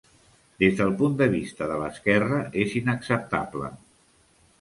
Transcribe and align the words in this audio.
Des 0.61 0.77
del 0.77 0.93
punt 1.01 1.17
de 1.19 1.27
vista 1.33 1.67
de 1.71 1.75
l'esquerra 1.81 2.39
és 2.63 2.73
inacceptable. 2.81 3.71